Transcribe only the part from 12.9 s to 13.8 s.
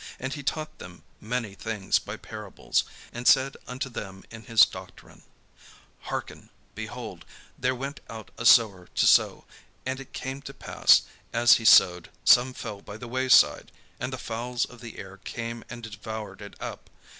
the way side,